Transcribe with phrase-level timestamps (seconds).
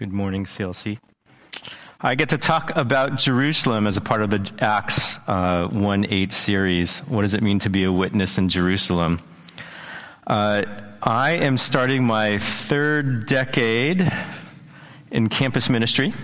[0.00, 0.98] Good morning, CLC.
[2.00, 6.32] I get to talk about Jerusalem as a part of the Acts uh, 1 8
[6.32, 7.00] series.
[7.00, 9.20] What does it mean to be a witness in Jerusalem?
[10.26, 10.62] Uh,
[11.02, 14.10] I am starting my third decade
[15.10, 16.14] in campus ministry,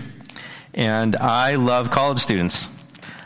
[0.73, 2.69] and I love college students.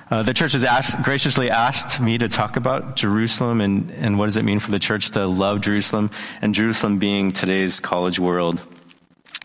[0.09, 4.25] Uh, the church has asked, graciously asked me to talk about Jerusalem and, and what
[4.25, 6.11] does it mean for the church to love Jerusalem,
[6.41, 8.61] and Jerusalem being today's college world.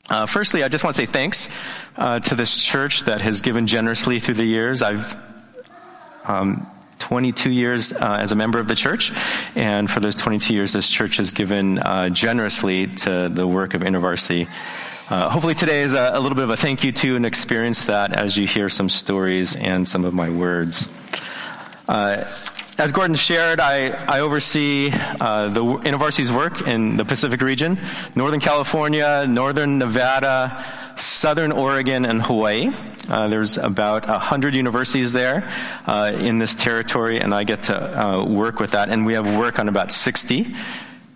[0.09, 1.48] Uh, firstly, I just want to say thanks
[1.96, 4.82] uh, to this church that has given generously through the years.
[4.82, 5.17] I've
[6.25, 6.67] um,
[6.99, 9.13] 22 years uh, as a member of the church,
[9.54, 13.82] and for those 22 years, this church has given uh, generously to the work of
[13.82, 14.49] InterVarsity.
[15.08, 17.85] Uh, hopefully, today is a, a, little bit of a thank you to and experience
[17.85, 20.88] that as you hear some stories and some of my words.
[22.79, 27.79] Uh, as Gordon shared, I, I oversee uh, the InterVarsity's work in the Pacific region,
[28.14, 30.64] Northern California, Northern Nevada,
[30.96, 32.70] Southern Oregon, and Hawaii.
[33.08, 35.50] Uh, there's about 100 universities there
[35.86, 38.88] uh, in this territory, and I get to uh, work with that.
[38.88, 40.54] And we have work on about 60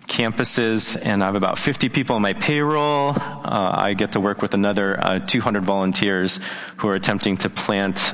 [0.07, 3.09] campuses, and I have about 50 people on my payroll.
[3.11, 6.39] Uh, I get to work with another uh, 200 volunteers
[6.77, 8.13] who are attempting to plant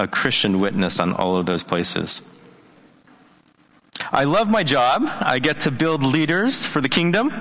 [0.00, 2.22] a Christian witness on all of those places.
[4.10, 5.02] I love my job.
[5.04, 7.32] I get to build leaders for the kingdom.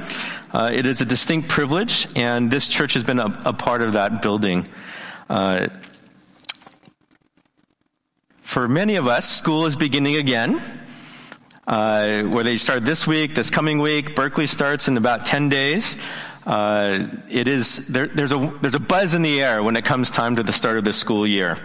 [0.52, 3.94] Uh, it is a distinct privilege, and this church has been a, a part of
[3.94, 4.68] that building.
[5.30, 5.68] Uh,
[8.42, 10.62] for many of us, school is beginning again.
[11.66, 14.16] Uh, where they start this week, this coming week.
[14.16, 15.98] Berkeley starts in about 10 days.
[16.46, 20.10] Uh, it is, there, there's, a, there's a buzz in the air when it comes
[20.10, 21.58] time to the start of the school year.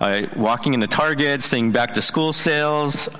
[0.00, 3.10] Uh, walking into Target, seeing back to school sales,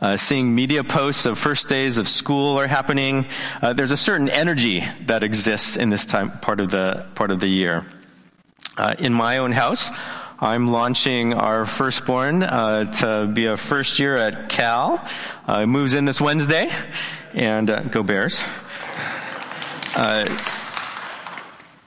[0.00, 3.26] uh, seeing media posts of first days of school are happening.
[3.60, 7.40] Uh, there's a certain energy that exists in this time part of the part of
[7.40, 7.84] the year.
[8.78, 9.90] Uh, in my own house,
[10.40, 15.06] I'm launching our firstborn uh, to be a first year at Cal.
[15.46, 16.72] Uh, moves in this Wednesday,
[17.34, 18.42] and uh, go Bears.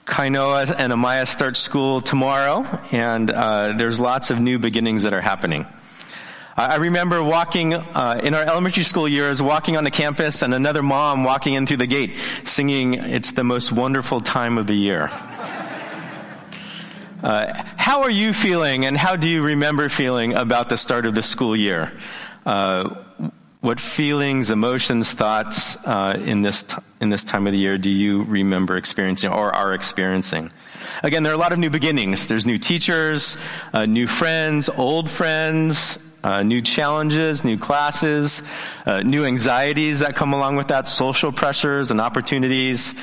[0.08, 5.20] Kainoa and Amaya start school tomorrow, and uh, there's lots of new beginnings that are
[5.20, 5.66] happening.
[6.56, 10.82] I remember walking uh, in our elementary school years, walking on the campus, and another
[10.82, 15.10] mom walking in through the gate, singing, "It's the most wonderful time of the year."
[17.20, 21.16] Uh, how are you feeling, and how do you remember feeling about the start of
[21.16, 21.90] the school year?
[22.46, 22.94] Uh,
[23.60, 27.90] what feelings, emotions, thoughts uh, in this t- in this time of the year do
[27.90, 30.50] you remember experiencing or are experiencing?
[31.02, 32.26] Again, there are a lot of new beginnings.
[32.26, 33.36] There's new teachers,
[33.72, 38.42] uh, new friends, old friends, uh, new challenges, new classes,
[38.86, 42.94] uh, new anxieties that come along with that, social pressures and opportunities.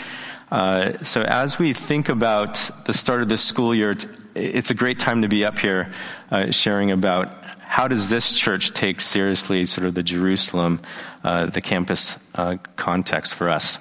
[0.51, 4.05] Uh, so as we think about the start of this school year, it's,
[4.35, 5.91] it's a great time to be up here
[6.31, 7.44] uh, sharing about
[7.75, 10.79] how does this church take seriously sort of the Jerusalem,
[11.25, 13.79] uh, the campus uh, context for us?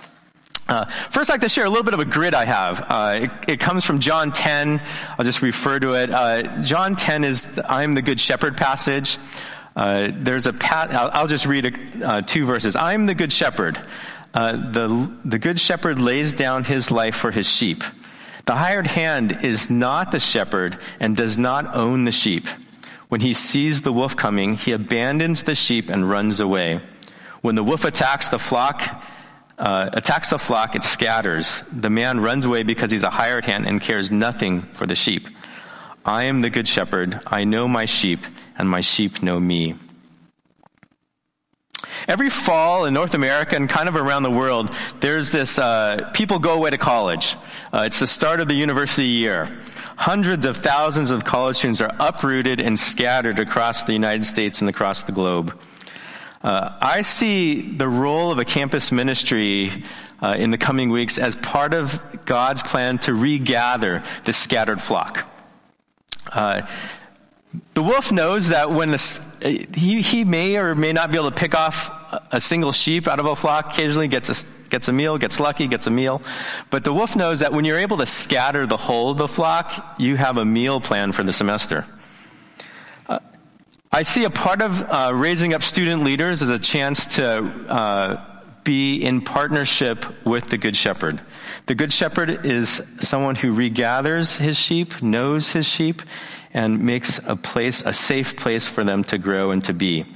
[0.68, 2.80] Uh, first, I'd like to share a little bit of a grid I have.
[2.80, 4.82] Uh, it, it, comes from John 10.
[5.16, 6.10] I'll just refer to it.
[6.10, 9.16] Uh, John 10 is the, I am the good shepherd passage.
[9.76, 10.92] Uh, there's a pat.
[10.92, 11.64] I'll, I'll just read
[12.02, 12.74] a, two verses.
[12.74, 13.80] I am the good shepherd.
[14.32, 17.84] the the good shepherd lays down his life for his sheep.
[18.46, 22.48] The hired hand is not the shepherd and does not own the sheep.
[23.14, 26.80] When he sees the wolf coming, he abandons the sheep and runs away.
[27.42, 28.82] When the wolf attacks the flock,
[29.56, 31.62] uh, attacks the flock, it scatters.
[31.70, 35.28] The man runs away because he's a hired hand and cares nothing for the sheep.
[36.04, 37.20] I am the good shepherd.
[37.24, 38.18] I know my sheep,
[38.58, 39.76] and my sheep know me.
[42.08, 46.38] Every fall in North America and kind of around the world, there's this uh, people
[46.38, 47.36] go away to college.
[47.72, 49.48] Uh, it's the start of the university year.
[49.96, 54.68] Hundreds of thousands of college students are uprooted and scattered across the United States and
[54.68, 55.58] across the globe.
[56.42, 59.84] Uh, I see the role of a campus ministry
[60.20, 65.26] uh, in the coming weeks as part of God's plan to regather the scattered flock.
[67.54, 71.30] Uh, the wolf knows that when the, he, he may or may not be able
[71.30, 71.90] to pick off
[72.30, 75.66] a single sheep out of a flock, occasionally gets a, gets a meal, gets lucky,
[75.66, 76.22] gets a meal.
[76.70, 79.96] But the wolf knows that when you're able to scatter the whole of the flock,
[79.98, 81.84] you have a meal plan for the semester.
[83.08, 83.18] Uh,
[83.92, 88.24] I see a part of uh, raising up student leaders as a chance to uh,
[88.64, 91.20] be in partnership with the Good Shepherd.
[91.66, 96.02] The Good Shepherd is someone who regathers his sheep, knows his sheep,
[96.54, 100.06] and makes a place, a safe place for them to grow and to be.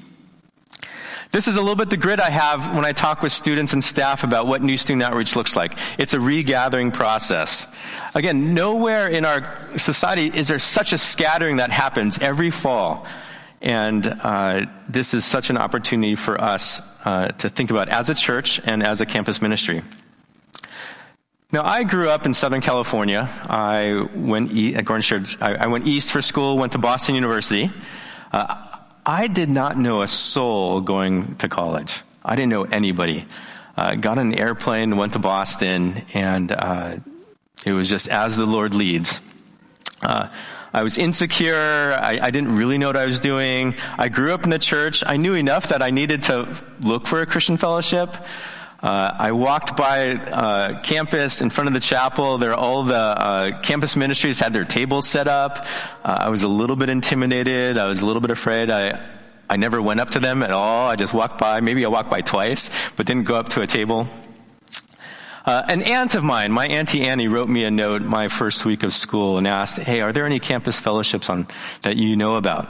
[1.31, 3.85] This is a little bit the grid I have when I talk with students and
[3.85, 5.77] staff about what new student outreach looks like.
[5.99, 7.67] It's a regathering process.
[8.15, 13.07] Again, nowhere in our society is there such a scattering that happens every fall.
[13.61, 18.15] And uh, this is such an opportunity for us uh, to think about as a
[18.15, 19.83] church and as a campus ministry.
[21.51, 23.27] Now, I grew up in Southern California.
[23.49, 24.85] I went, e- I,
[25.41, 27.71] I went east for school, went to Boston University.
[28.31, 28.67] Uh,
[29.07, 32.03] I did not know a soul going to college.
[32.23, 33.25] I didn't know anybody.
[33.79, 36.97] Uh, got on an airplane, went to Boston, and uh,
[37.65, 39.23] it was just as the Lord leads.
[40.03, 40.29] Uh,
[40.75, 41.97] I was insecure.
[41.99, 43.75] I, I, didn't really know what I was doing.
[43.97, 45.03] I grew up in the church.
[45.07, 46.47] I knew enough that I needed to
[46.81, 48.15] look for a Christian fellowship.
[48.81, 52.39] Uh, I walked by uh, campus in front of the chapel.
[52.39, 55.67] There, all the uh, campus ministries had their tables set up.
[56.05, 57.77] Uh, I was a little bit intimidated.
[57.77, 58.71] I was a little bit afraid.
[58.71, 59.05] I
[59.51, 60.89] I never went up to them at all.
[60.89, 61.61] I just walked by.
[61.61, 64.07] Maybe I walked by twice, but didn't go up to a table.
[65.45, 68.83] Uh, an aunt of mine, my auntie Annie, wrote me a note my first week
[68.83, 71.49] of school and asked, "Hey, are there any campus fellowships on
[71.83, 72.69] that you know about?"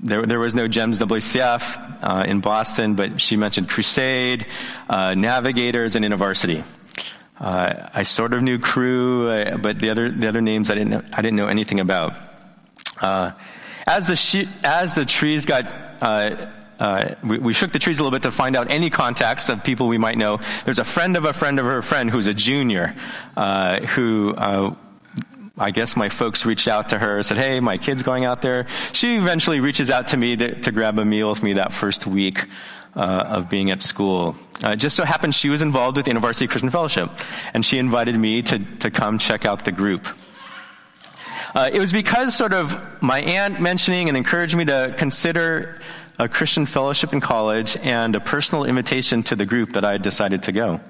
[0.00, 4.46] There, there was no GEMS WCF uh, in Boston, but she mentioned Crusade,
[4.88, 6.62] uh, Navigators, and InterVarsity.
[7.40, 10.90] Uh, I sort of knew Cru, uh, but the other the other names I didn't
[10.90, 12.14] know, I didn't know anything about.
[13.00, 13.32] Uh,
[13.86, 15.66] as the she, as the trees got
[16.00, 16.48] uh,
[16.78, 19.64] uh, we, we, shook the trees a little bit to find out any contacts of
[19.64, 20.38] people we might know.
[20.64, 22.94] There's a friend of a friend of her friend who's a junior,
[23.36, 24.74] uh, who uh,
[25.58, 28.66] I guess my folks reached out to her, said, hey, my kid's going out there.
[28.92, 32.06] She eventually reaches out to me to, to grab a meal with me that first
[32.06, 32.44] week.
[32.96, 34.34] Uh, of being at school.
[34.60, 37.10] Uh, just so happened she was involved with InterVarsity Christian Fellowship,
[37.54, 40.08] and she invited me to, to come check out the group.
[41.54, 45.80] Uh, it was because sort of my aunt mentioning and encouraged me to consider
[46.18, 50.42] a Christian fellowship in college and a personal invitation to the group that I decided
[50.44, 50.80] to go.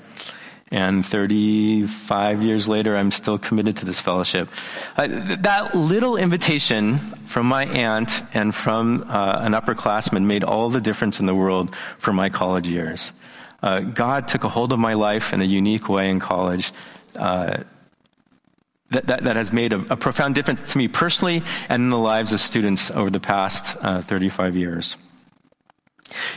[0.71, 4.49] And 35 years later, I'm still committed to this fellowship.
[4.97, 5.07] Uh,
[5.41, 11.21] that little invitation from my aunt and from uh, an upperclassman made all the difference
[11.21, 13.13] in the world for my college years.
[13.63, 16.73] Uh, God took a hold of my life in a unique way in college.
[17.17, 17.65] Uh,
[18.91, 21.99] that, that, that, has made a, a, profound difference to me personally and in the
[21.99, 24.97] lives of students over the past uh, 35 years.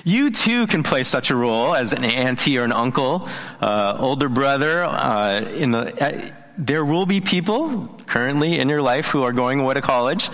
[0.04, 3.28] You too can play such a role as an auntie or an uncle,
[3.62, 4.84] uh, older brother.
[4.84, 9.60] Uh, in the, uh, there will be people currently in your life who are going
[9.60, 10.30] away to college,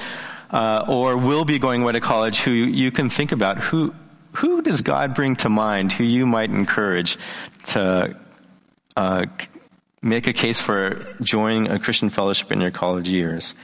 [0.52, 3.60] uh, or will be going away to college, who you can think about.
[3.60, 3.94] Who
[4.34, 5.92] who does God bring to mind?
[5.92, 7.18] Who you might encourage
[7.68, 8.16] to
[8.96, 9.26] uh,
[10.02, 13.56] make a case for joining a Christian fellowship in your college years?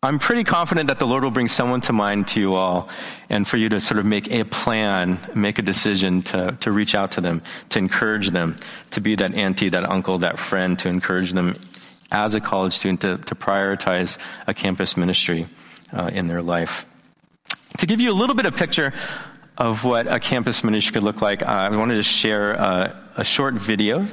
[0.00, 2.88] I'm pretty confident that the Lord will bring someone to mind to you all
[3.28, 6.94] and for you to sort of make a plan, make a decision to, to reach
[6.94, 8.54] out to them, to encourage them,
[8.92, 11.56] to be that auntie, that uncle, that friend, to encourage them
[12.12, 15.48] as a college student to, to prioritize a campus ministry
[15.92, 16.86] uh, in their life.
[17.78, 18.94] To give you a little bit of picture
[19.56, 23.54] of what a campus ministry could look like, I wanted to share uh, a short
[23.54, 24.06] video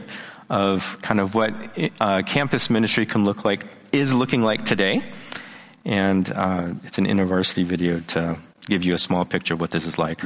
[0.50, 1.54] of kind of what
[2.00, 5.04] uh, campus ministry can look like, is looking like today
[5.86, 9.86] and uh, it's an InterVarsity video to give you a small picture of what this
[9.86, 10.22] is like.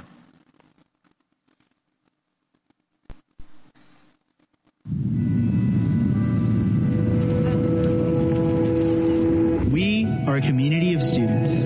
[9.71, 11.59] We are a community of students.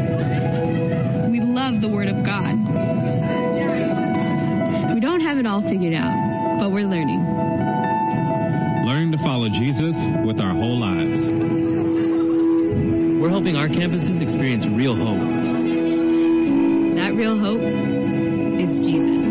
[1.30, 2.58] We love the Word of God.
[4.94, 7.24] We don't have it all figured out, but we're learning.
[8.86, 9.96] Learn to follow Jesus
[10.26, 11.43] with our whole lives.
[13.24, 15.18] We're helping our campuses experience real hope.
[16.98, 19.26] That real hope is Jesus.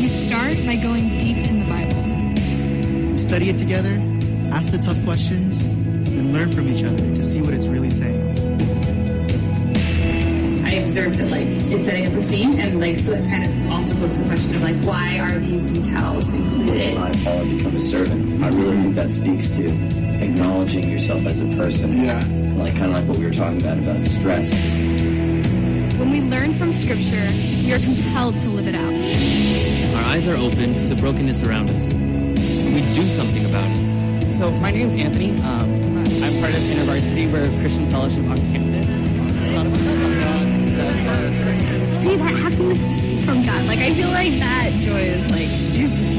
[0.00, 3.18] We start by going deep in the Bible.
[3.18, 4.00] Study it together,
[4.50, 7.37] ask the tough questions, and learn from each other to see
[11.70, 14.54] it's setting up the scene and like so it kind of also poses the question
[14.54, 16.96] of like why are these details included?
[16.96, 18.42] I Paul become a servant.
[18.42, 19.66] I really think that speaks to
[20.22, 22.02] acknowledging yourself as a person.
[22.02, 22.24] Yeah.
[22.56, 24.52] Like kind of like what we were talking about about stress.
[25.98, 27.28] When we learn from scripture,
[27.64, 29.98] we are compelled to live it out.
[29.98, 31.92] Our eyes are open to the brokenness around us.
[31.92, 34.36] We do something about it.
[34.38, 35.32] So my name is Anthony.
[35.42, 37.30] Um, I'm part of InterVarsity.
[37.32, 38.68] We're a Christian fellowship on campus
[41.38, 43.64] see that happiness from God.
[43.66, 46.18] Like I feel like that joy is like Jesus.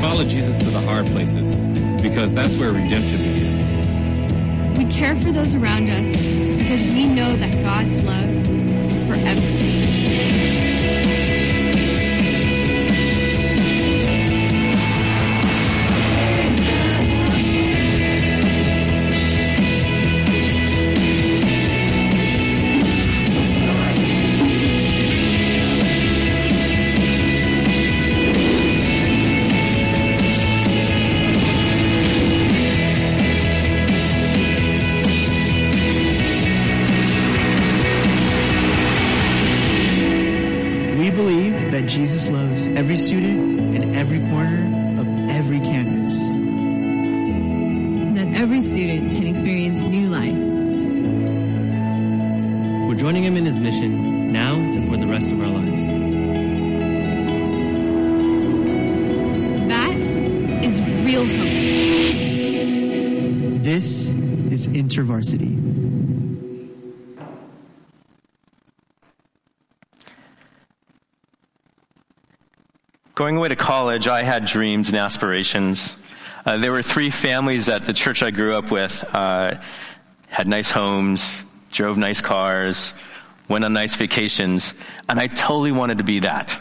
[0.00, 1.54] Follow follow Jesus to the hard places
[2.02, 4.78] because that's where redemption begins.
[4.78, 6.10] We care for those around us
[6.58, 10.69] because we know that God's love is for everything.
[63.80, 64.14] Is.
[64.14, 64.14] This
[64.50, 65.56] is InterVarsity.
[73.14, 75.96] Going away to college, I had dreams and aspirations.
[76.46, 79.60] Uh, there were three families at the church I grew up with, uh,
[80.28, 81.38] had nice homes,
[81.70, 82.94] drove nice cars,
[83.46, 84.72] went on nice vacations,
[85.08, 86.58] and I totally wanted to be that.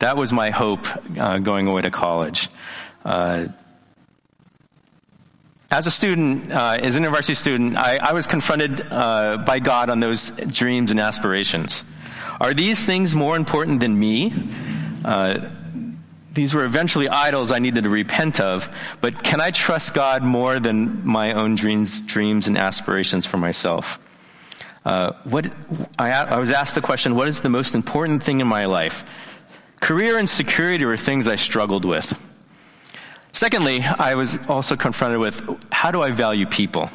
[0.00, 0.86] That was my hope
[1.18, 2.50] uh, going away to college.
[3.04, 3.46] Uh,
[5.70, 9.90] as a student, uh, as an university student, I, I was confronted uh, by God
[9.90, 11.84] on those dreams and aspirations.
[12.40, 14.32] Are these things more important than me?
[15.04, 15.48] Uh,
[16.32, 18.68] these were eventually idols I needed to repent of,
[19.00, 23.98] but can I trust God more than my own dreams, dreams and aspirations for myself?
[24.84, 25.50] Uh, what
[25.98, 29.04] I, I was asked the question: What is the most important thing in my life?
[29.80, 32.14] Career and security were things I struggled with.
[33.36, 36.88] Secondly, I was also confronted with how do I value people?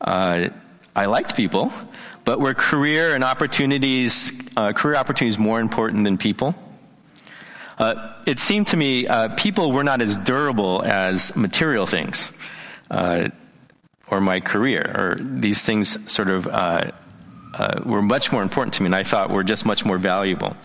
[0.00, 0.48] Uh,
[0.96, 1.72] I liked people,
[2.24, 6.56] but were career and opportunities, uh, career opportunities more important than people?
[7.78, 12.28] Uh, it seemed to me uh, people were not as durable as material things,
[12.90, 13.28] uh,
[14.08, 16.90] or my career, or these things sort of uh,
[17.54, 20.56] uh, were much more important to me, and I thought were just much more valuable.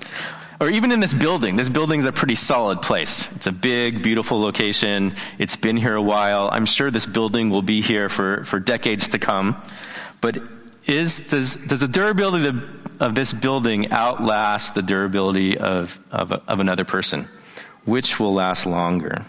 [0.61, 3.27] Or even in this building, this building is a pretty solid place.
[3.35, 5.15] It's a big, beautiful location.
[5.39, 6.49] It's been here a while.
[6.51, 9.59] I'm sure this building will be here for, for decades to come.
[10.21, 10.37] But
[10.85, 12.63] is does does the durability of,
[13.01, 17.27] of this building outlast the durability of, of of another person?
[17.85, 19.25] Which will last longer?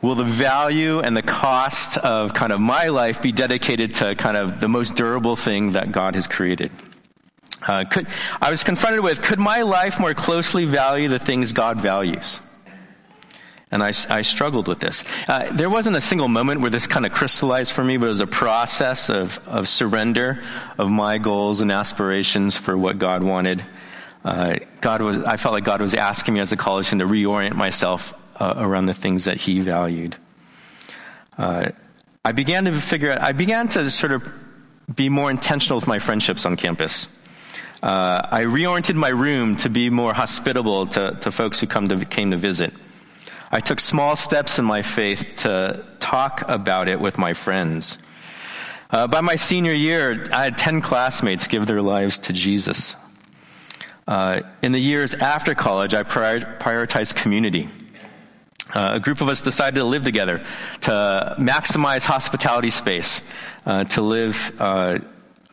[0.00, 4.38] Will the value and the cost of kind of my life be dedicated to kind
[4.38, 6.72] of the most durable thing that God has created?
[7.66, 8.06] Uh, could,
[8.40, 12.40] I was confronted with, could my life more closely value the things God values?
[13.72, 15.04] And I, I struggled with this.
[15.28, 18.08] Uh, there wasn't a single moment where this kind of crystallized for me, but it
[18.08, 20.42] was a process of, of surrender
[20.76, 23.64] of my goals and aspirations for what God wanted.
[24.24, 27.14] Uh, God was, I felt like God was asking me as a college student to
[27.14, 30.16] reorient myself uh, around the things that He valued.
[31.38, 31.70] Uh,
[32.24, 34.28] I began to figure out, I began to sort of
[34.92, 37.08] be more intentional with my friendships on campus.
[37.82, 42.04] Uh, I reoriented my room to be more hospitable to, to folks who come to,
[42.04, 42.74] came to visit.
[43.50, 47.98] I took small steps in my faith to talk about it with my friends.
[48.90, 52.96] Uh, by my senior year, I had 10 classmates give their lives to Jesus.
[54.06, 57.68] Uh, in the years after college, I prior- prioritized community.
[58.74, 60.44] Uh, a group of us decided to live together,
[60.82, 63.22] to maximize hospitality space,
[63.64, 64.52] uh, to live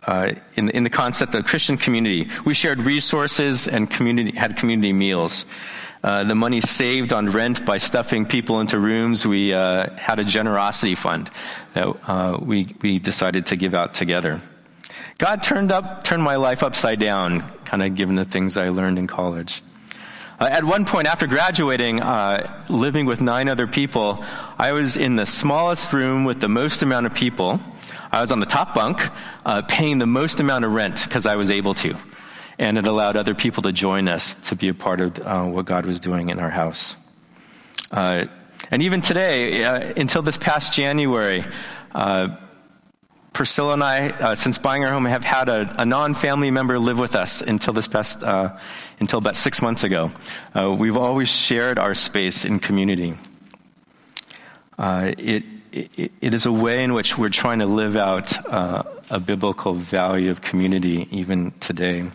[0.08, 2.30] uh, in, in the concept of Christian community.
[2.46, 5.46] We shared resources and community had community meals.
[6.04, 10.24] Uh, the money saved on rent by stuffing people into rooms, we uh, had a
[10.24, 11.30] generosity fund
[11.74, 14.42] that uh, we we decided to give out together.
[15.18, 19.00] God turned up turned my life upside down, kind of given the things I learned
[19.00, 19.64] in college.
[20.40, 24.24] Uh, at one point, after graduating, uh, living with nine other people,
[24.60, 27.60] I was in the smallest room with the most amount of people.
[28.12, 29.02] I was on the top bunk,
[29.46, 31.96] uh, paying the most amount of rent because I was able to.
[32.60, 35.66] And it allowed other people to join us to be a part of uh, what
[35.66, 36.96] God was doing in our house.
[37.92, 38.26] Uh,
[38.72, 41.46] and even today, uh, until this past January,
[43.38, 46.98] Priscilla and I, uh, since buying our home, have had a, a, non-family member live
[46.98, 48.58] with us until this past, uh,
[49.00, 50.12] until about six months ago.
[50.56, 53.14] Uh, we've always shared our space in community.
[54.80, 55.44] It,
[55.96, 58.34] it, it is a way in which we're trying to live out
[59.10, 62.10] a biblical value of community even today.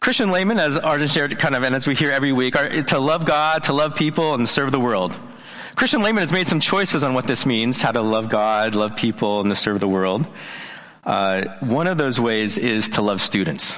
[0.00, 2.98] Christian Layman, as Arjun shared, kind of, and as we hear every week, are to
[2.98, 5.18] love God, to love people, and serve the world.
[5.78, 8.96] Christian layman has made some choices on what this means, how to love God, love
[8.96, 10.26] people, and to serve the world.
[11.04, 13.76] Uh, one of those ways is to love students.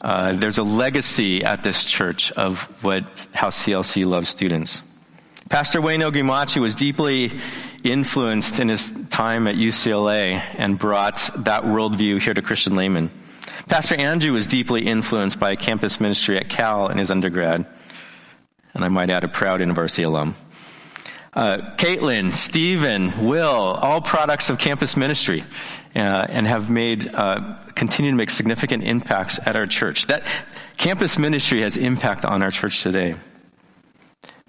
[0.00, 4.82] Uh, there's a legacy at this church of what how CLC loves students.
[5.50, 7.32] Pastor Wayne Ogimachi was deeply
[7.82, 13.10] influenced in his time at UCLA and brought that worldview here to Christian Layman.
[13.66, 17.66] Pastor Andrew was deeply influenced by campus ministry at Cal in his undergrad.
[18.74, 20.36] And I might add a proud university alum.
[21.34, 25.42] Uh, Caitlin, Stephen, Will, all products of campus ministry,
[25.96, 30.06] uh, and have made, uh, continue to make significant impacts at our church.
[30.06, 30.22] That
[30.76, 33.16] campus ministry has impact on our church today.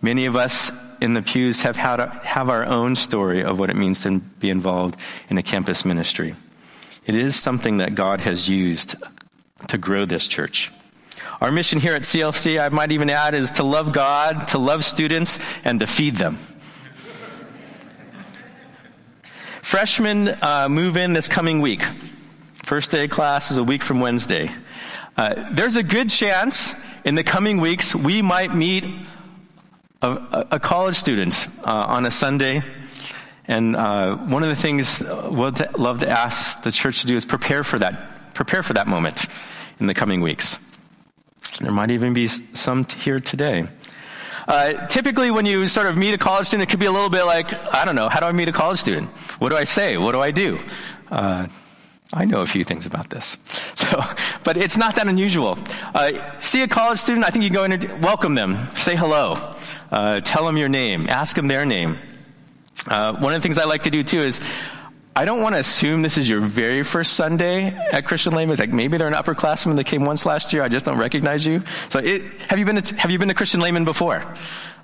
[0.03, 3.75] Many of us in the pews have had have our own story of what it
[3.75, 4.97] means to be involved
[5.29, 6.35] in a campus ministry.
[7.05, 8.95] It is something that God has used
[9.67, 10.71] to grow this church.
[11.41, 14.85] Our mission here at CLC, I might even add, is to love God, to love
[14.85, 16.37] students, and to feed them.
[19.63, 21.81] Freshmen uh, move in this coming week.
[22.63, 24.51] First day of class is a week from Wednesday.
[25.17, 28.85] Uh, there's a good chance in the coming weeks we might meet
[30.01, 32.63] a, a college student uh, on a Sunday.
[33.45, 37.25] And uh, one of the things we'll love to ask the church to do is
[37.25, 39.25] prepare for that, prepare for that moment
[39.79, 40.57] in the coming weeks.
[41.59, 43.67] There might even be some here today.
[44.47, 47.09] Uh, typically, when you sort of meet a college student, it could be a little
[47.09, 49.09] bit like, I don't know, how do I meet a college student?
[49.39, 49.97] What do I say?
[49.97, 50.59] What do I do?
[51.09, 51.47] Uh,
[52.13, 53.37] I know a few things about this.
[53.81, 53.99] So,
[54.43, 55.57] but it's not that unusual.
[55.95, 59.51] Uh, see a college student, I think you go in and welcome them, say hello,
[59.91, 61.97] uh, tell them your name, ask them their name.
[62.85, 64.39] Uh, one of the things I like to do too is
[65.15, 68.51] I don't want to assume this is your very first Sunday at Christian Layman.
[68.51, 70.63] It's like maybe they're an upperclassman that came once last year.
[70.63, 71.63] I just don't recognize you.
[71.89, 74.17] So, it, have you been to, have you been to Christian Layman before?
[74.17, 74.35] Uh,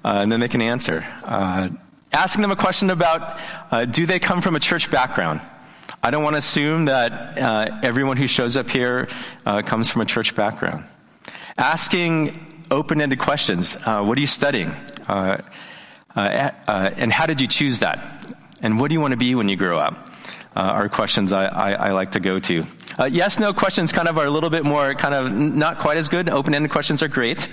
[0.03, 1.05] and then they can answer.
[1.23, 1.69] Uh,
[2.11, 3.39] asking them a question about
[3.71, 5.39] uh, do they come from a church background?
[6.03, 9.07] I don't want to assume that uh, everyone who shows up here
[9.45, 10.85] uh, comes from a church background.
[11.57, 13.77] Asking open-ended questions.
[13.83, 14.69] Uh, what are you studying?
[15.07, 15.41] Uh,
[16.15, 17.99] uh, uh, and how did you choose that?
[18.61, 20.13] And what do you want to be when you grow up?
[20.55, 22.65] are questions I, I, I, like to go to.
[23.11, 26.09] yes, no questions kind of are a little bit more kind of not quite as
[26.09, 26.29] good.
[26.29, 27.47] Open-ended questions are great.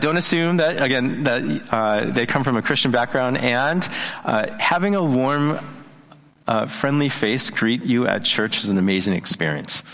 [0.00, 3.84] don't assume that again that they come from a Christian background and
[4.58, 5.60] having a warm
[6.50, 9.84] uh, friendly face greet you at church is an amazing experience.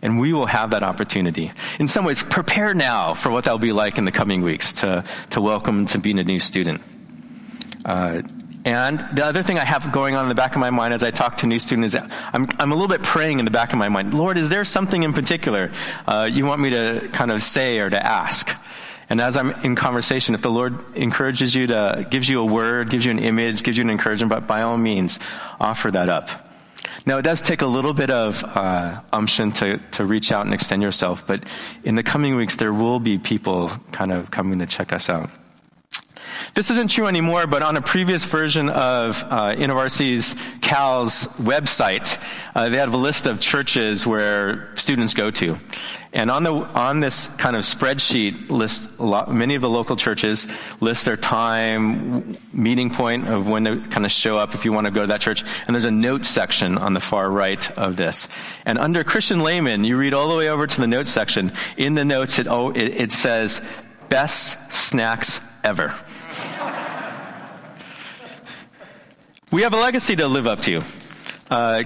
[0.00, 1.50] And we will have that opportunity.
[1.80, 5.04] In some ways, prepare now for what that'll be like in the coming weeks to,
[5.30, 6.82] to welcome to being a new student.
[7.84, 8.22] Uh,
[8.64, 11.02] and the other thing I have going on in the back of my mind as
[11.02, 12.00] I talk to new students is
[12.32, 14.64] I'm, I'm a little bit praying in the back of my mind, Lord, is there
[14.64, 15.72] something in particular
[16.06, 18.50] uh, you want me to kind of say or to ask?
[19.08, 22.90] And as I'm in conversation, if the Lord encourages you to, gives you a word,
[22.90, 25.18] gives you an image, gives you an encouragement, but by all means,
[25.60, 26.30] offer that up.
[27.06, 30.54] Now, it does take a little bit of uh, umption to, to reach out and
[30.54, 31.44] extend yourself, but
[31.82, 35.28] in the coming weeks, there will be people kind of coming to check us out.
[36.54, 42.16] This isn't true anymore, but on a previous version of uh, InterVarsity's Cal's website,
[42.54, 45.58] uh, they have a list of churches where students go to.
[46.12, 50.46] And on the on this kind of spreadsheet list lot, many of the local churches
[50.80, 54.86] list their time, meeting point of when to kind of show up if you want
[54.86, 55.42] to go to that church.
[55.66, 58.28] And there's a notes section on the far right of this.
[58.64, 61.52] And under Christian layman, you read all the way over to the notes section.
[61.76, 63.60] In the notes, it oh, it, it says
[64.08, 65.92] best snacks ever.
[69.50, 70.82] We have a legacy to live up to.
[71.50, 71.84] Uh,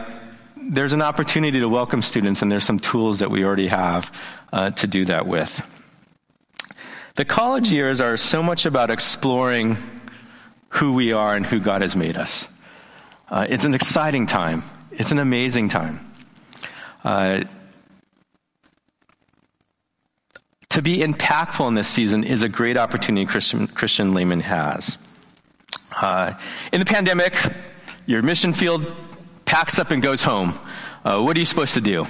[0.71, 4.13] there's an opportunity to welcome students, and there's some tools that we already have
[4.53, 5.61] uh, to do that with.
[7.17, 9.77] The college years are so much about exploring
[10.69, 12.47] who we are and who God has made us.
[13.29, 14.63] Uh, it's an exciting time.
[14.93, 16.15] It's an amazing time.
[17.05, 17.45] Uh,
[20.79, 24.97] to be impactful in this season is a great opportunity Christian, Christian layman has.
[25.91, 26.35] Uh,
[26.73, 27.35] in the pandemic,
[28.07, 28.95] your mission field
[29.45, 30.57] packs up and goes home.
[31.05, 32.07] Uh, what are you supposed to do?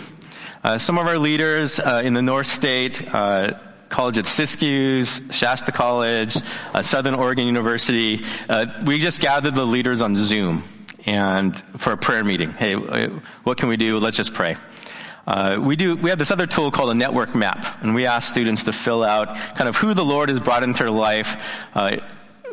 [0.63, 5.73] Uh, some of our leaders uh, in the North State, uh, College at Siskiyous, Shasta
[5.73, 6.37] College,
[6.75, 8.23] uh, Southern Oregon University,
[8.85, 10.63] we just gathered the leaders on Zoom
[11.07, 12.51] and for a prayer meeting.
[12.51, 13.97] Hey, what can we do?
[13.97, 14.59] Let's just pray.
[15.29, 15.95] Uh, we do.
[15.95, 19.05] We have this other tool called a network map, and we ask students to fill
[19.05, 21.37] out kind of who the Lord has brought into their life,
[21.75, 21.99] uh,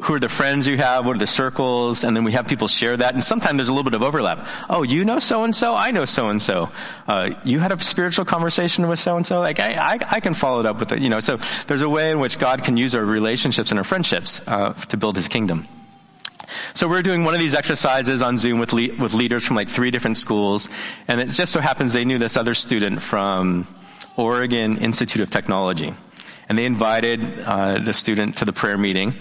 [0.01, 1.05] who are the friends you have?
[1.05, 2.03] What are the circles?
[2.03, 3.13] And then we have people share that.
[3.13, 4.45] And sometimes there's a little bit of overlap.
[4.69, 5.73] Oh, you know so and so.
[5.73, 6.69] I know so and so.
[7.45, 9.39] You had a spiritual conversation with so and so.
[9.39, 11.01] Like I, I, I, can follow it up with it.
[11.01, 13.85] You know, so there's a way in which God can use our relationships and our
[13.85, 15.65] friendships uh, to build His kingdom.
[16.73, 19.69] So we're doing one of these exercises on Zoom with le- with leaders from like
[19.69, 20.69] three different schools,
[21.07, 23.67] and it just so happens they knew this other student from
[24.17, 25.93] Oregon Institute of Technology,
[26.49, 29.15] and they invited uh, the student to the prayer meeting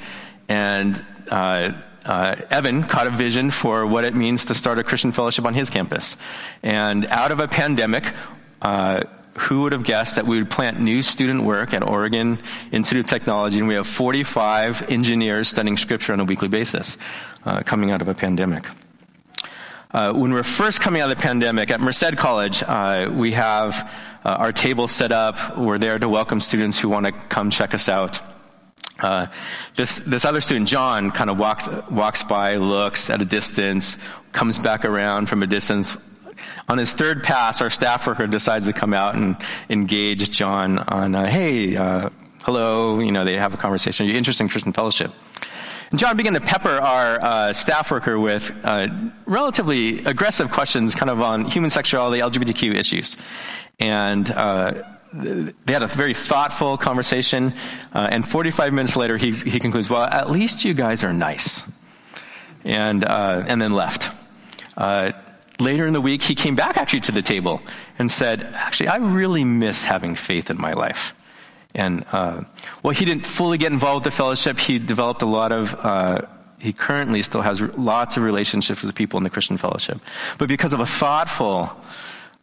[0.49, 1.73] and uh,
[2.05, 5.55] uh, Evan caught a vision for what it means to start a Christian fellowship on
[5.55, 6.17] his campus.
[6.63, 8.13] And out of a pandemic,
[8.61, 9.05] uh,
[9.37, 12.39] who would have guessed that we would plant new student work at Oregon
[12.73, 16.97] Institute of Technology, and we have 45 engineers studying scripture on a weekly basis,
[17.45, 18.65] uh, coming out of a pandemic.
[19.91, 23.33] Uh, when we we're first coming out of the pandemic at Merced College, uh, we
[23.33, 23.91] have
[24.25, 25.57] our table set up.
[25.59, 28.21] We're there to welcome students who want to come check us out.
[28.99, 29.27] Uh,
[29.77, 33.99] this this other student, John, kind of walks walks by, looks at a distance,
[34.33, 35.97] comes back around from a distance.
[36.69, 39.37] On his third pass, our staff worker decides to come out and
[39.69, 42.09] engage John on, uh, "Hey, uh,
[42.43, 44.07] hello." You know, they have a conversation.
[44.07, 45.11] Are you interested in Christian fellowship?
[45.91, 48.89] And John began to pepper our uh, staff worker with uh,
[49.27, 53.17] relatively aggressive questions, kind of on human sexuality, LGBTQ issues,
[53.79, 54.33] and
[55.15, 57.53] they had a very thoughtful conversation,
[57.93, 61.71] uh, and 45 minutes later, he, he concludes, "Well, at least you guys are nice,"
[62.65, 64.11] and uh, and then left.
[64.77, 65.13] Uh,
[65.61, 67.61] later in the week, he came back actually to the table
[67.99, 71.15] and said, "Actually, I really miss having faith in my life."
[71.75, 72.43] And uh,
[72.83, 74.59] well, he didn't fully get involved with the fellowship.
[74.59, 76.23] He developed a lot of uh,
[76.65, 79.99] he currently still has lots of relationships with people in the Christian fellowship.
[80.39, 81.71] But because of a thoughtful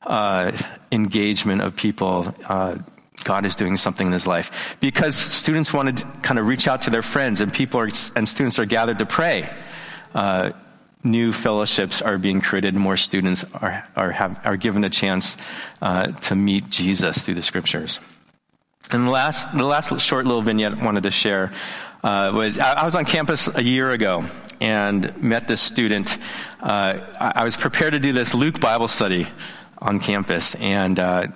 [0.03, 0.51] uh,
[0.91, 2.77] engagement of people, uh,
[3.23, 4.77] God is doing something in his life.
[4.79, 8.29] Because students want to kind of reach out to their friends and people are, and
[8.29, 9.49] students are gathered to pray.
[11.03, 12.75] New fellowships are being created.
[12.75, 15.37] More students are, are, have, are given a chance
[15.81, 17.99] uh, to meet Jesus through the scriptures.
[18.91, 21.51] And the last, the last short little vignette I wanted to share
[22.03, 24.25] uh, was I, I, was on campus a year ago
[24.59, 26.17] and met this student.
[26.59, 29.27] Uh, I, I was prepared to do this Luke Bible study
[29.77, 31.27] on campus, and uh,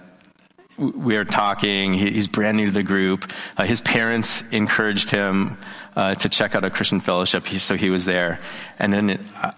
[0.78, 1.94] we are talking.
[1.94, 3.32] he's brand new to the group.
[3.58, 5.58] Uh, his parents encouraged him
[5.96, 8.40] uh, to check out a Christian fellowship, so he was there.
[8.80, 9.52] And then it, uh,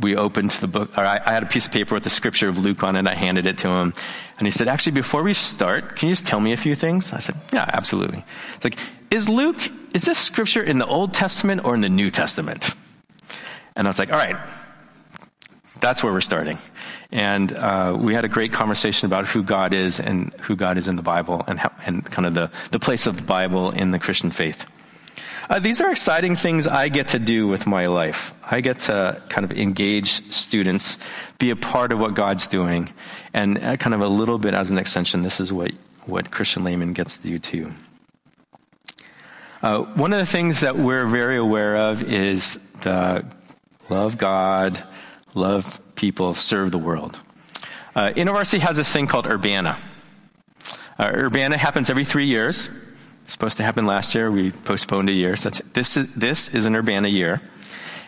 [0.00, 0.96] we opened the book.
[0.96, 3.06] Or I, I, had a piece of paper with the scripture of Luke on it.
[3.06, 3.92] I handed it to him,
[4.38, 7.12] and he said, "Actually, before we start, can you just tell me a few things?"
[7.12, 8.24] I said, "Yeah, absolutely."
[8.56, 8.78] It's like,
[9.10, 9.58] is Luke
[9.94, 12.74] is this scripture in the Old Testament or in the New Testament?
[13.76, 14.40] And I was like, "All right,
[15.80, 16.58] that's where we're starting."
[17.12, 20.88] And uh, we had a great conversation about who God is and who God is
[20.88, 23.90] in the Bible and, how, and kind of the, the place of the Bible in
[23.90, 24.64] the Christian faith.
[25.50, 28.32] Uh, these are exciting things I get to do with my life.
[28.50, 30.96] I get to kind of engage students,
[31.38, 32.88] be a part of what God's doing,
[33.34, 35.72] and uh, kind of a little bit as an extension, this is what,
[36.06, 37.72] what Christian layman gets to do too.
[39.62, 43.24] Uh, one of the things that we're very aware of is the
[43.90, 44.82] love God,
[45.34, 47.18] love people, serve the world.
[47.94, 49.78] Uh, InterVarsity has this thing called Urbana.
[50.98, 52.68] Uh, Urbana happens every three years.
[53.24, 54.30] It's supposed to happen last year.
[54.30, 55.36] We postponed a year.
[55.36, 57.40] So this is this is an Urbana year,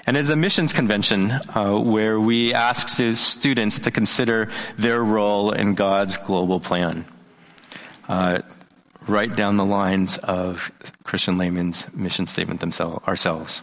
[0.06, 5.74] and it's a missions convention uh, where we ask students to consider their role in
[5.74, 7.04] God's global plan.
[8.08, 8.40] Uh,
[9.06, 10.70] right down the lines of
[11.04, 13.62] Christian layman's mission statement themselves ourselves.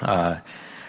[0.00, 0.38] Uh,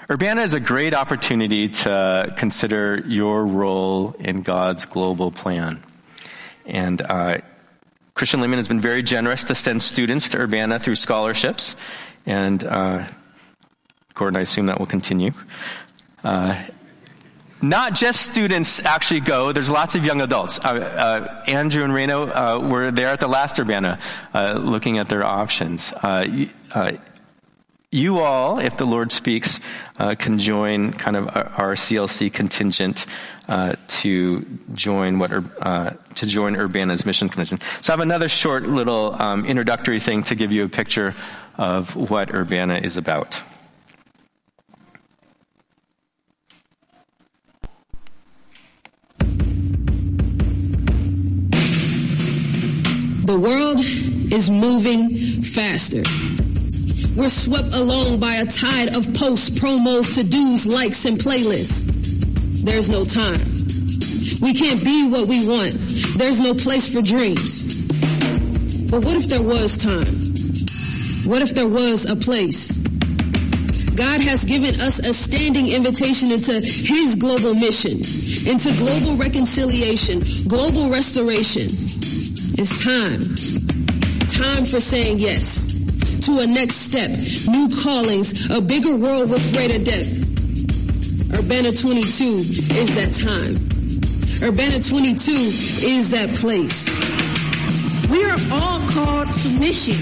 [0.10, 5.84] Urbana is a great opportunity to consider your role in God's global plan.
[6.66, 7.40] And uh,
[8.14, 11.76] Christian Layman has been very generous to send students to Urbana through scholarships.
[12.26, 13.06] And uh,
[14.14, 15.32] Gordon, I assume that will continue.
[16.24, 16.64] Uh,
[17.62, 19.52] not just students actually go.
[19.52, 20.58] There's lots of young adults.
[20.60, 24.00] Uh, uh, Andrew and Reno uh, were there at the last Urbana,
[24.34, 25.92] uh, looking at their options.
[27.92, 29.62] You all, if the Lord speaks,
[29.98, 33.06] uh, can join kind of our, CLC contingent
[33.48, 37.62] uh, to join what uh, to join Urbana's mission convention.
[37.82, 41.16] So I have another short little um, introductory thing to give you a picture
[41.58, 43.42] of what Urbana is about.
[53.24, 56.04] The world is moving faster.
[57.18, 61.84] We're swept along by a tide of posts, promos, to-dos, likes, and playlists.
[62.64, 63.40] There's no time.
[64.44, 65.74] We can't be what we want.
[66.16, 67.88] There's no place for dreams.
[68.92, 70.06] But what if there was time?
[71.28, 72.78] What if there was a place?
[72.78, 77.94] God has given us a standing invitation into His global mission,
[78.48, 81.66] into global reconciliation, global restoration.
[82.60, 83.22] It's time.
[84.30, 85.77] Time for saying yes
[86.28, 87.10] to a next step,
[87.48, 90.20] new callings, a bigger world with greater depth.
[91.34, 92.26] Urbana 22
[92.76, 93.56] is that time.
[94.46, 96.90] Urbana 22 is that place.
[98.12, 99.96] We are all called to mission.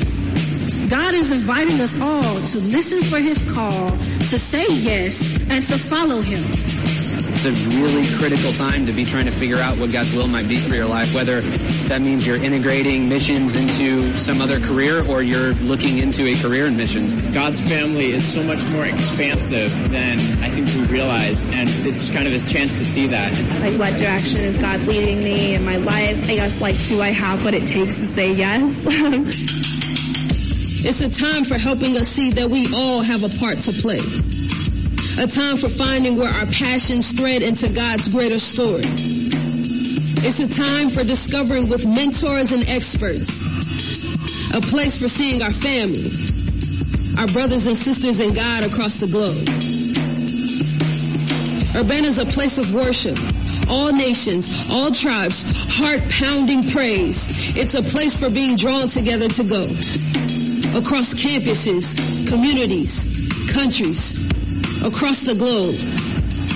[0.89, 5.77] God is inviting us all to listen for his call, to say yes, and to
[5.77, 6.74] follow him.
[7.47, 10.47] It's a really critical time to be trying to figure out what God's will might
[10.47, 11.41] be for your life, whether
[11.89, 16.65] that means you're integrating missions into some other career or you're looking into a career
[16.65, 17.13] in missions.
[17.35, 22.25] God's family is so much more expansive than I think we realize, and it's kind
[22.25, 23.31] of this chance to see that.
[23.61, 26.27] Like, what direction is God leading me in my life?
[26.27, 29.61] I guess, like, do I have what it takes to say yes?
[30.87, 33.97] It's a time for helping us see that we all have a part to play.
[35.17, 38.83] A time for finding where our passions thread into God's greater story.
[40.27, 44.53] It's a time for discovering with mentors and experts.
[44.53, 46.11] A place for seeing our family,
[47.17, 49.47] our brothers and sisters in God across the globe.
[51.77, 53.17] Urbana is a place of worship,
[53.69, 55.45] all nations, all tribes,
[55.77, 57.55] heart pounding praise.
[57.55, 59.61] It's a place for being drawn together to go
[60.77, 61.95] across campuses,
[62.29, 64.24] communities, countries,
[64.85, 65.73] across the globe.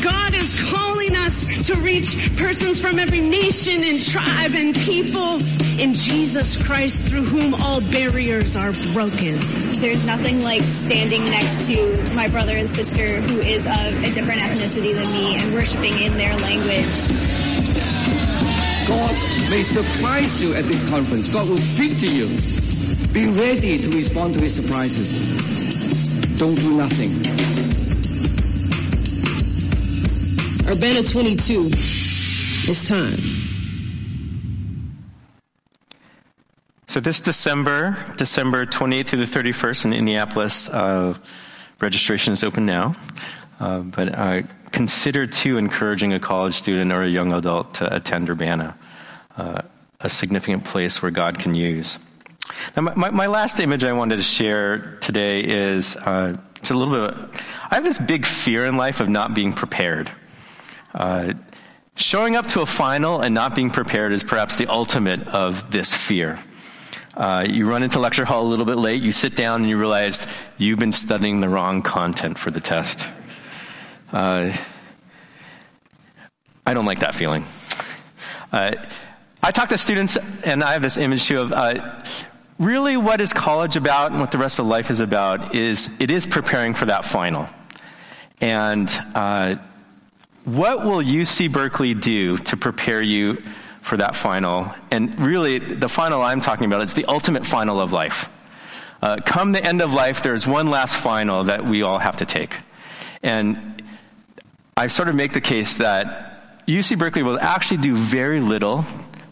[0.04, 5.42] God is calling us to reach persons from every nation and tribe and people
[5.82, 9.36] in Jesus Christ through whom all barriers are broken.
[9.82, 14.42] There's nothing like standing next to my brother and sister who is of a different
[14.42, 17.10] ethnicity than me and worshiping in their language.
[18.88, 21.34] God may surprise you at this conference.
[21.34, 22.28] God will speak to you.
[23.12, 26.38] Be ready to respond to his surprises.
[26.38, 27.49] Don't do nothing.
[30.70, 31.66] Urbana 22.
[31.72, 33.18] It's time.
[36.86, 41.18] So this December, December 28th through the 31st in Indianapolis, uh,
[41.82, 42.96] registration is open now.
[43.60, 48.30] Uh, but uh, consider too encouraging a college student or a young adult to attend
[48.30, 48.78] Urbana,
[49.38, 49.64] uh,
[50.02, 51.98] a significant place where God can use.
[52.78, 56.94] Now, my, my, last image I wanted to share today is uh, it's a little
[56.94, 57.18] bit.
[57.18, 60.12] Of, I have this big fear in life of not being prepared.
[61.00, 61.34] Uh,
[61.96, 65.94] showing up to a final and not being prepared is perhaps the ultimate of this
[65.94, 66.38] fear.
[67.16, 69.78] Uh, you run into lecture hall a little bit late, you sit down and you
[69.78, 73.08] realize you've been studying the wrong content for the test.
[74.12, 74.52] Uh,
[76.66, 77.46] I don't like that feeling.
[78.52, 78.76] Uh,
[79.42, 82.04] I talk to students, and I have this image too of uh,
[82.60, 86.12] really what is college about and what the rest of life is about is it
[86.12, 87.48] is preparing for that final.
[88.42, 89.56] And uh,
[90.56, 93.42] what will UC Berkeley do to prepare you
[93.82, 94.74] for that final?
[94.92, 98.30] And really, the final I'm talking about is the ultimate final of life.
[99.02, 102.26] Uh, come the end of life, there's one last final that we all have to
[102.26, 102.56] take.
[103.24, 103.84] And
[104.76, 108.86] I sort of make the case that UC Berkeley will actually do very little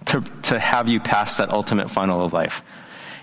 [0.05, 2.61] to, to have you pass that ultimate final of life.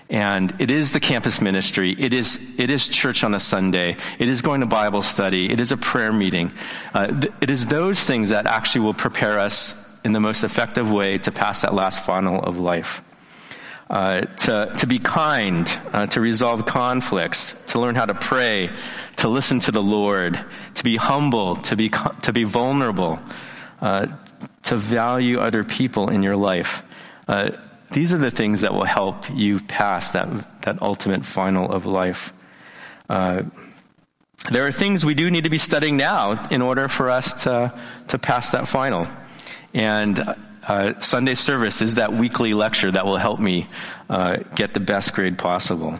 [0.09, 1.95] And it is the campus ministry.
[1.97, 3.97] It is, it is church on a Sunday.
[4.19, 5.51] It is going to Bible study.
[5.51, 6.51] It is a prayer meeting.
[6.93, 10.91] Uh, th- it is those things that actually will prepare us in the most effective
[10.91, 13.03] way to pass that last funnel of life.
[13.89, 18.69] Uh, to, to be kind, uh, to resolve conflicts, to learn how to pray,
[19.17, 20.39] to listen to the Lord,
[20.75, 21.91] to be humble, to be,
[22.23, 23.19] to be vulnerable,
[23.81, 24.07] uh,
[24.63, 26.81] to value other people in your life.
[27.27, 27.51] Uh,
[27.91, 32.33] these are the things that will help you pass that, that ultimate final of life.
[33.09, 33.43] Uh,
[34.51, 37.73] there are things we do need to be studying now in order for us to,
[38.09, 39.07] to pass that final.
[39.73, 40.19] And
[40.67, 43.67] uh, Sunday service is that weekly lecture that will help me
[44.09, 45.99] uh, get the best grade possible.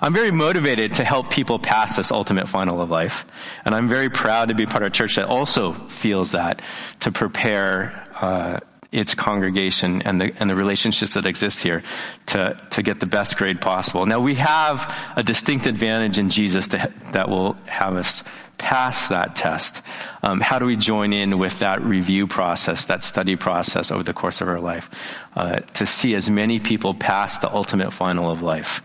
[0.00, 3.24] I'm very motivated to help people pass this ultimate final of life.
[3.64, 6.62] And I'm very proud to be part of a church that also feels that
[7.00, 8.60] to prepare uh,
[8.94, 11.82] its congregation and the, and the relationships that exist here
[12.26, 14.06] to, to get the best grade possible.
[14.06, 18.22] Now we have a distinct advantage in Jesus to, that will have us
[18.56, 19.82] pass that test.
[20.22, 24.14] Um, how do we join in with that review process, that study process over the
[24.14, 24.88] course of our life,
[25.34, 28.80] uh, to see as many people pass the ultimate final of life?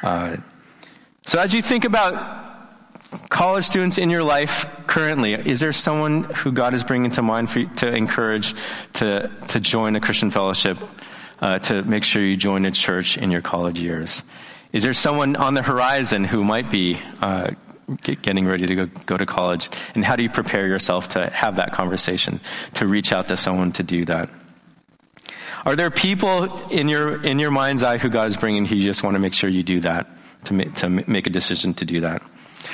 [0.00, 0.36] Uh,
[1.26, 2.45] so as you think about
[3.28, 7.50] college students in your life currently, is there someone who God is bringing to mind
[7.50, 8.54] for you to encourage
[8.94, 10.78] to, to join a Christian fellowship,
[11.40, 14.22] uh, to make sure you join a church in your college years?
[14.72, 17.50] Is there someone on the horizon who might be uh,
[18.02, 19.70] getting ready to go, go to college?
[19.94, 22.40] And how do you prepare yourself to have that conversation,
[22.74, 24.28] to reach out to someone to do that?
[25.64, 28.84] Are there people in your in your mind's eye who God is bringing who you
[28.84, 30.06] just want to make sure you do that
[30.44, 32.22] to to make a decision to do that?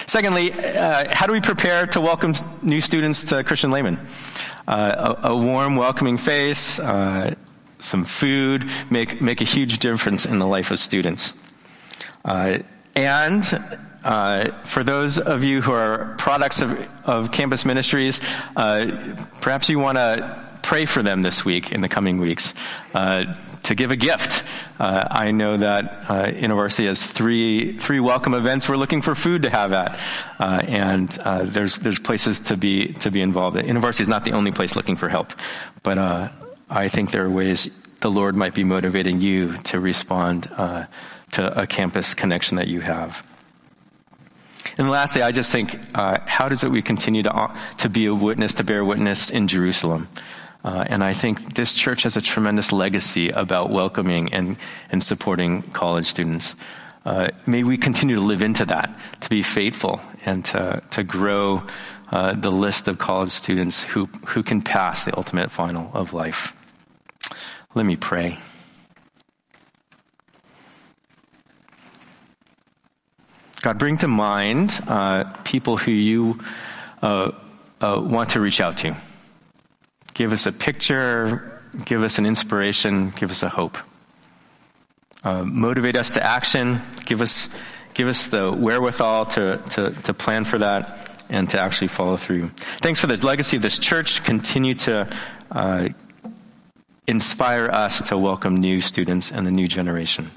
[0.06, 3.98] Secondly, uh, how do we prepare to welcome new students to Christian Layman?
[4.66, 7.34] Uh, a, a, warm, welcoming face, uh,
[7.78, 11.34] some food make make a huge difference in the life of students.
[12.24, 12.58] Uh,
[12.94, 13.44] and
[14.04, 18.20] uh, for those of you who are products of, of campus ministries,
[18.56, 22.54] uh, perhaps you want to pray for them this week in the coming weeks.
[22.94, 23.24] Uh,
[23.64, 24.42] to give a gift.
[24.78, 28.68] Uh, I know that uh, InterVarsity has three three welcome events.
[28.68, 29.98] We're looking for food to have at,
[30.38, 33.56] uh, and uh, there's there's places to be to be involved.
[33.56, 35.32] InterVarsity is not the only place looking for help,
[35.82, 36.28] but uh,
[36.68, 37.70] I think there are ways
[38.00, 40.86] the Lord might be motivating you to respond uh,
[41.32, 43.24] to a campus connection that you have.
[44.76, 48.54] And lastly, I just think, how does it we continue to to be a witness,
[48.54, 50.08] to bear witness in Jerusalem?
[50.64, 54.56] Uh, and I think this church has a tremendous legacy about welcoming and,
[54.90, 56.54] and supporting college students.
[57.04, 61.62] Uh, may we continue to live into that, to be faithful and to, to grow
[62.12, 66.52] uh, the list of college students who, who can pass the ultimate final of life.
[67.74, 68.38] Let me pray.
[73.62, 76.40] God, bring to mind uh, people who you
[77.00, 77.32] uh,
[77.80, 78.96] uh, want to reach out to
[80.14, 83.78] give us a picture, give us an inspiration, give us a hope.
[85.24, 87.48] Uh, motivate us to action, give us,
[87.94, 92.48] give us the wherewithal to, to, to plan for that and to actually follow through.
[92.80, 94.22] Thanks for the legacy of this church.
[94.24, 95.08] Continue to
[95.50, 95.88] uh,
[97.06, 100.30] inspire us to welcome new students and the new generation.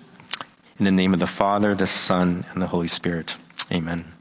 [0.78, 3.36] In the name of the Father, the Son, and the Holy Spirit.
[3.72, 4.15] Amen.